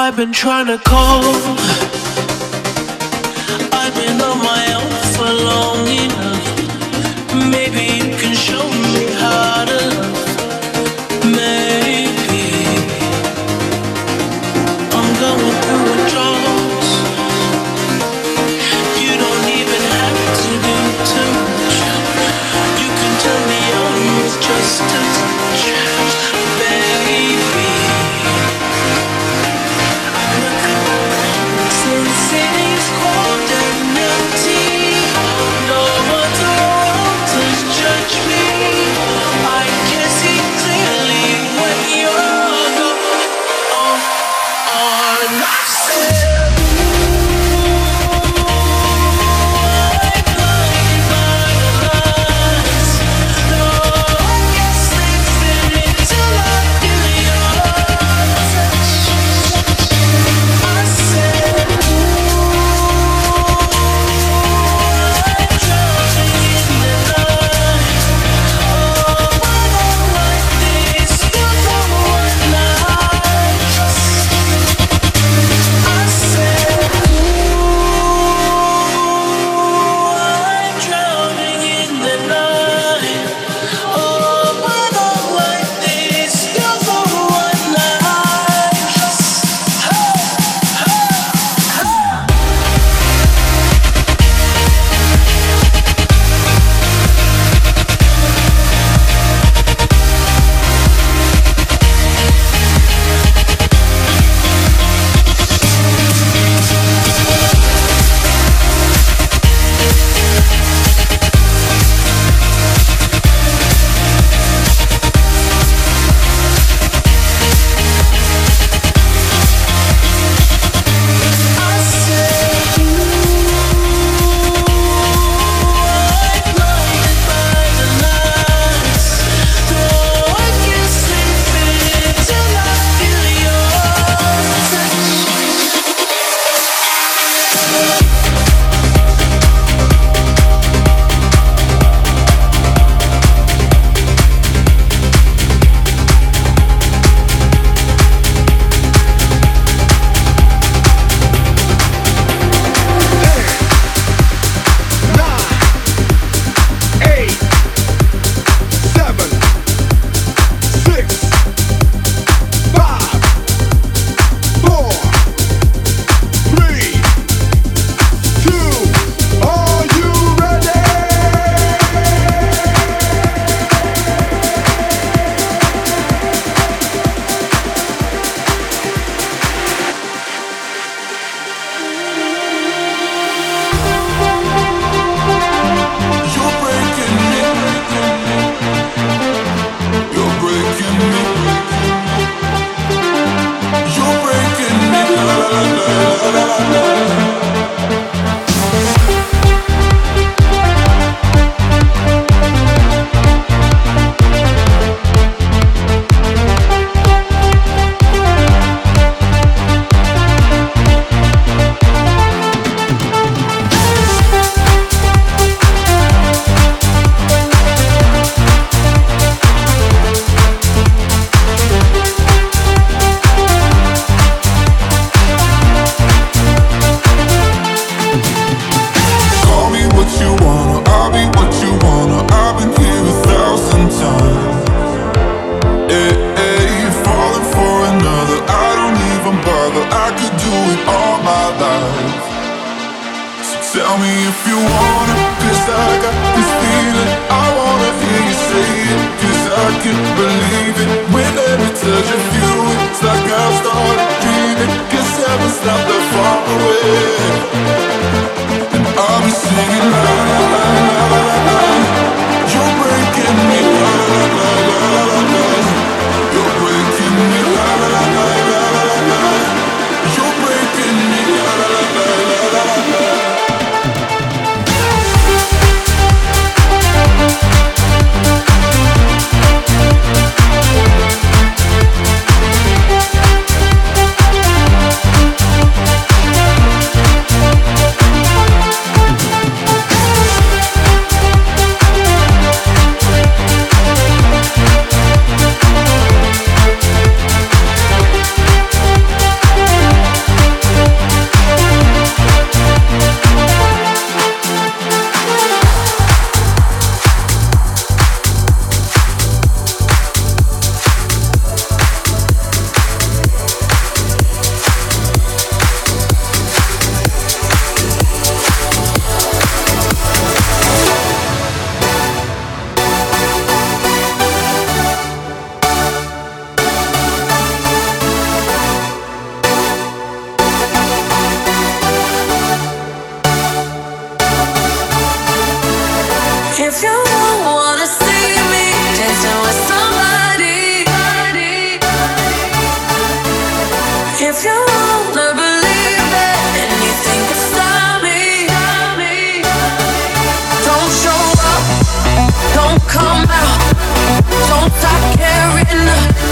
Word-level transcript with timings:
I've 0.00 0.14
been 0.14 0.32
trying 0.32 0.68
to 0.68 0.78
call. 0.78 1.24
I've 3.72 3.94
been 3.96 4.20
on 4.20 4.38
my 4.38 4.64
own 4.78 4.92
for 5.16 5.28
long 5.44 5.88
enough. 5.88 7.50
Maybe. 7.50 7.97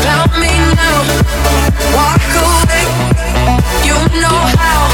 Found 0.02 0.32
me 0.40 0.52
now. 0.75 0.98
Walk 1.96 2.22
away. 2.44 2.84
You 3.84 4.20
know 4.20 4.38
how. 4.58 4.85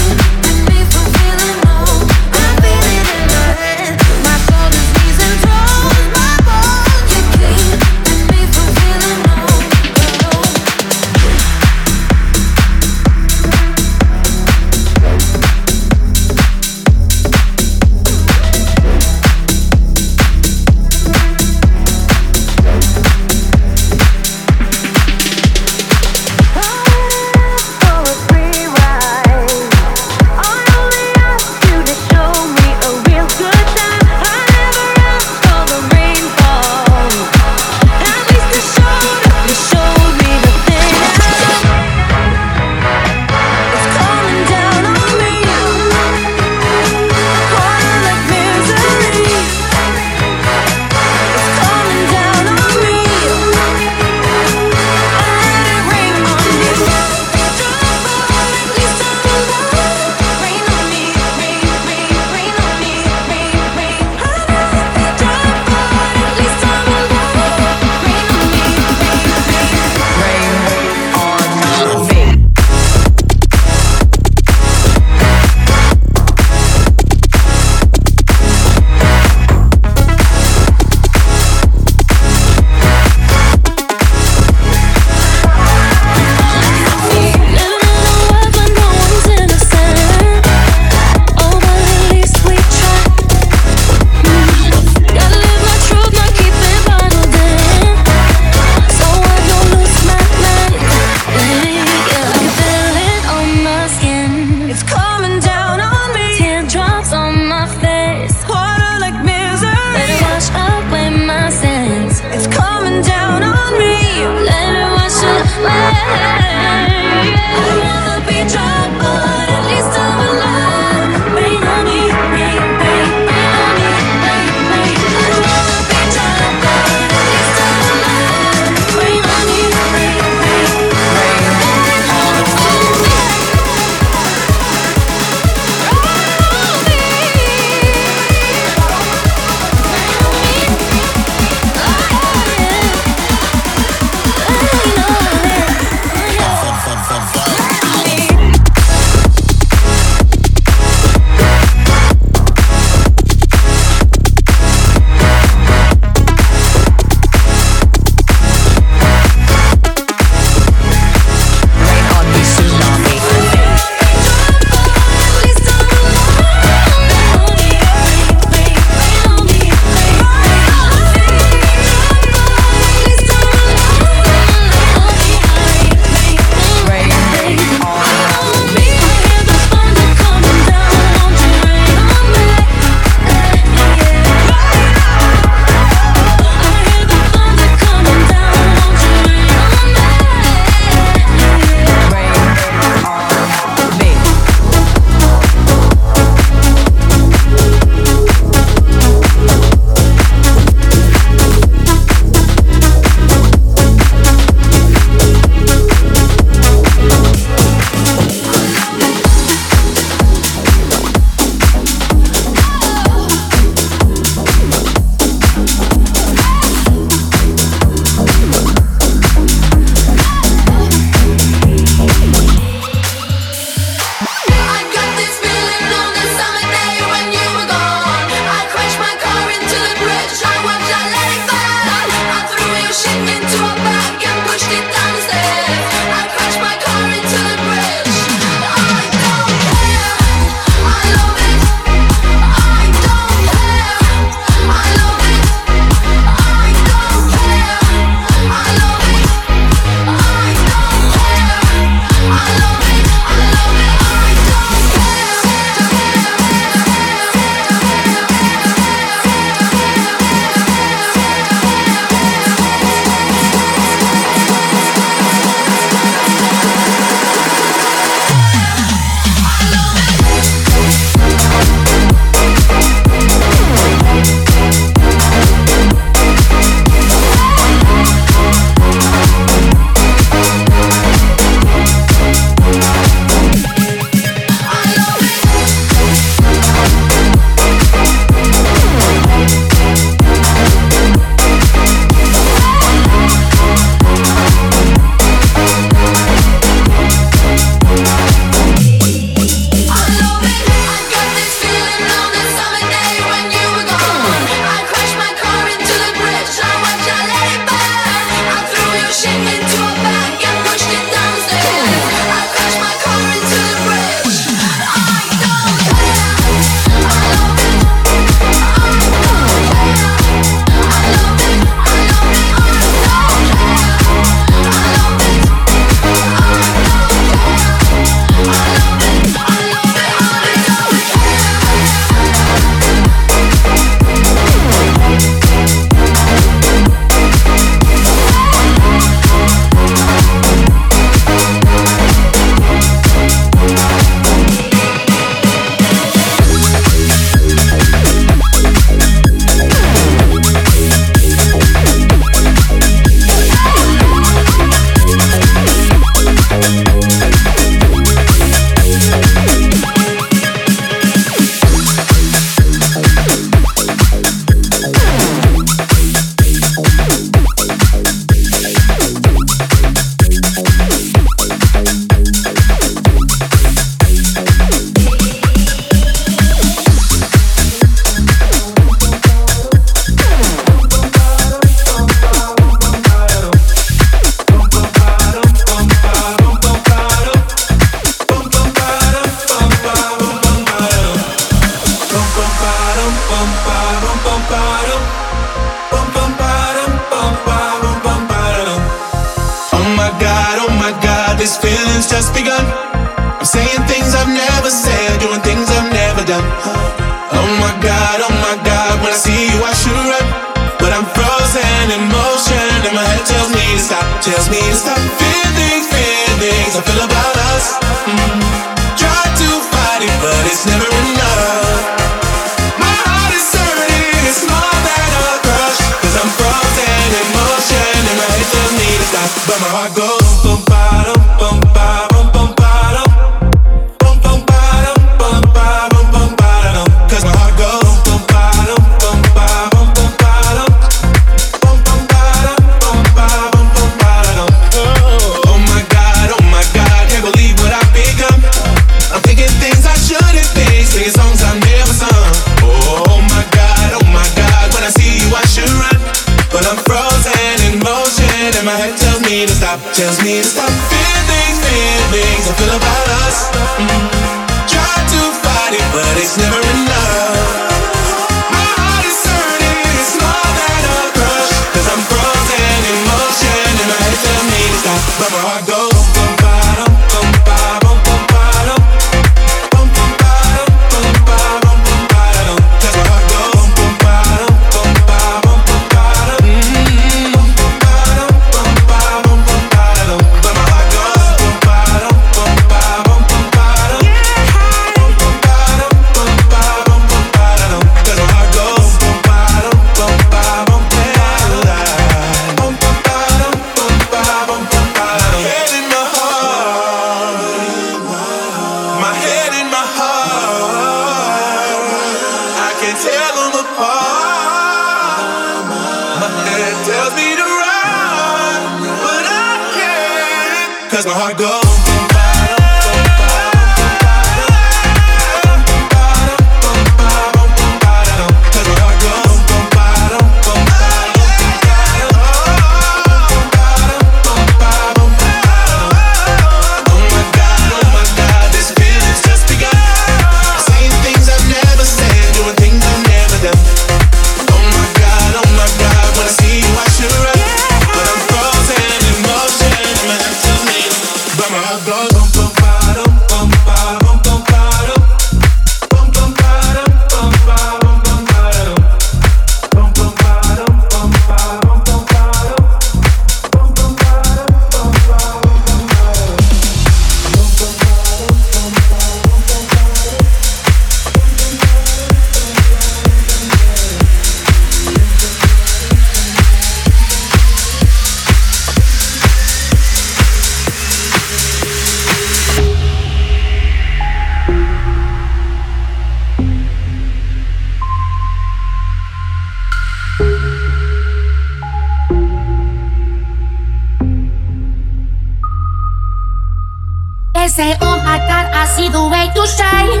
see 598.80 598.88
the 598.88 599.04
way 599.12 599.28
you 599.36 599.44
shine. 599.46 600.00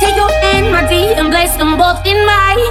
Take 0.00 0.16
your 0.16 0.32
hand, 0.42 0.66
my 0.74 0.82
dear, 0.90 1.14
and 1.18 1.28
place 1.30 1.54
them 1.54 1.78
both 1.78 2.02
in 2.04 2.18
mine. 2.26 2.66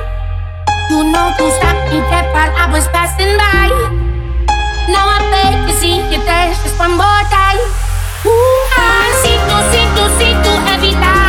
You 0.91 0.99
know 1.11 1.27
you 1.39 1.47
stopped 1.57 1.85
me 1.91 1.99
dead 2.11 2.27
while 2.35 2.51
I 2.63 2.65
was 2.73 2.85
passing 2.95 3.33
by. 3.39 3.69
Now 4.91 5.05
I 5.15 5.19
beg 5.31 5.55
to 5.67 5.73
see 5.79 5.95
you 6.11 6.19
dance 6.27 6.59
just 6.63 6.77
one 6.77 6.95
more 7.03 7.23
time. 7.31 7.63
Ooh, 8.27 8.61
I 8.75 9.07
see 9.21 9.39
you, 9.49 9.57
see 9.71 9.87
you, 9.95 10.05
see 10.19 10.33
you 10.45 10.55
every 10.73 10.93
time. 11.03 11.28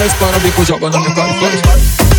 desce, 0.00 0.16
para 0.16 0.36
o 0.36 0.40
bico, 0.40 0.64
joga 0.64 0.88
na 0.88 0.98
minha 0.98 1.14
cara 1.14 1.30
e 1.30 1.58
faz. 1.58 2.09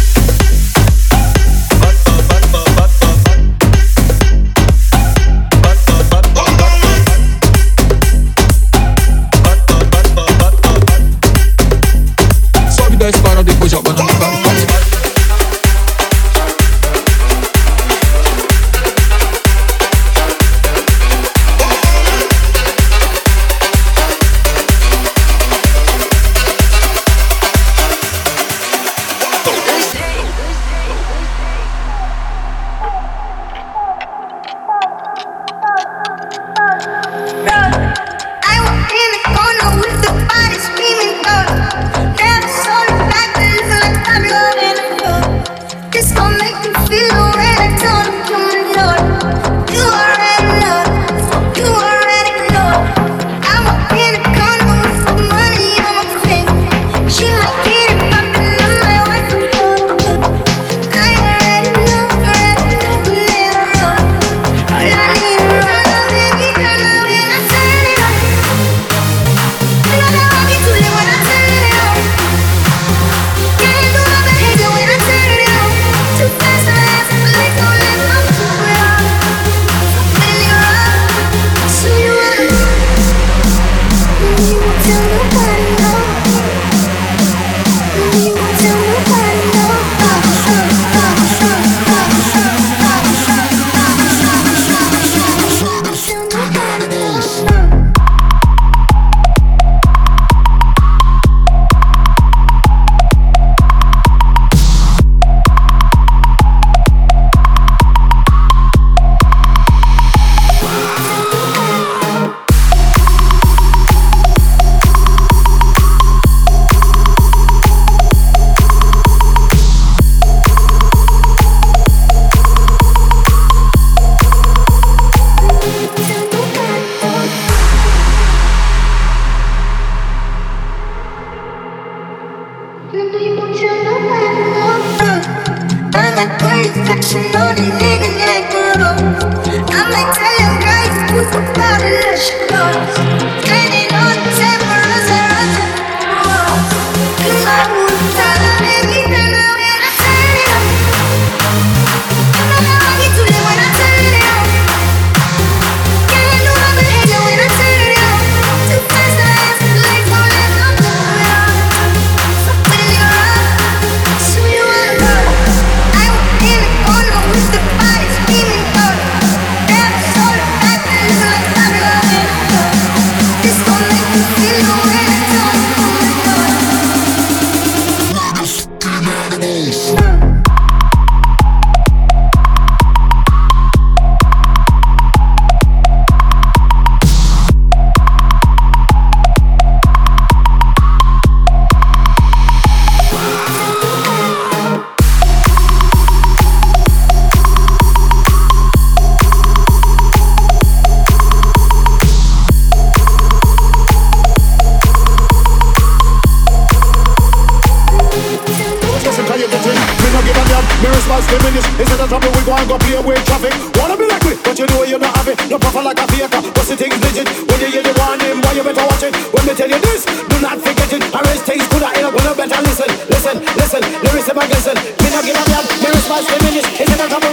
What's 216.55 216.69
the 216.69 216.77
thing 216.77 216.91
legit? 217.01 217.27
When 217.49 217.59
you 217.61 217.69
hear 217.69 217.83
the 217.83 217.93
warning, 218.01 218.41
why 218.41 218.53
you 218.57 218.63
better 218.63 218.85
watch 218.85 219.03
it? 219.03 219.13
When 219.33 219.45
they 219.45 219.53
tell 219.53 219.69
you 219.69 219.79
this, 219.79 220.05
do 220.05 220.37
not 220.41 220.57
forget 220.57 220.89
it. 220.89 221.01
Arrange 221.13 221.43
things 221.45 221.65
to 221.69 221.77
the 221.77 221.89
end 221.93 222.05
up 222.05 222.13
you 222.17 222.33
better 222.33 222.61
listen, 222.61 222.89
listen, 223.09 223.35
listen. 223.59 223.81
There 223.81 224.17
is 224.17 224.29
about 224.29 224.49
listen. 224.49 224.75
Me 224.75 225.07
not 225.13 225.23
give 225.25 225.37
a 225.37 225.43
damn. 225.45 225.65
Me 225.81 225.87
response 225.93 226.25
diminished. 226.25 226.81
It's 226.81 226.89
never 226.97 227.19
come. 227.19 227.30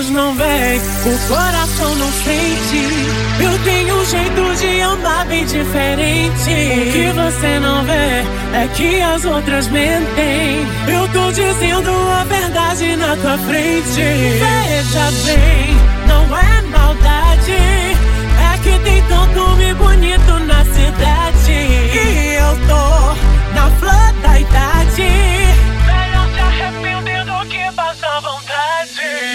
olhos 0.00 0.10
não 0.10 0.34
veem, 0.34 0.80
o 0.80 1.28
coração 1.28 1.94
não 1.96 2.10
sente. 2.12 3.42
Eu 3.42 3.58
tenho 3.64 3.94
um 3.94 4.04
jeito 4.04 4.56
de 4.58 4.80
andar 4.80 5.26
bem 5.26 5.44
diferente. 5.44 6.32
O 6.32 6.92
que 6.92 7.12
você 7.12 7.60
não 7.60 7.84
vê 7.84 8.24
é 8.56 8.68
que 8.74 9.00
as 9.02 9.24
outras 9.24 9.68
mentem. 9.68 10.66
Eu 10.88 11.06
tô 11.08 11.30
dizendo 11.32 11.90
a 11.90 12.24
verdade 12.24 12.96
na 12.96 13.16
tua 13.16 13.38
frente. 13.38 14.00
Veja 14.00 15.10
bem, 15.24 15.76
não 16.06 16.36
é 16.36 16.62
maldade. 16.62 17.52
É 17.52 18.58
que 18.62 18.78
tem 18.80 19.02
tanto 19.02 19.56
me 19.56 19.74
bonito 19.74 20.38
na 20.46 20.64
cidade. 20.64 21.52
E 21.52 22.36
eu 22.38 22.56
tô 22.66 23.54
na 23.54 23.70
flor. 23.78 24.09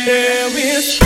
there 0.05 0.55
is 0.55 1.04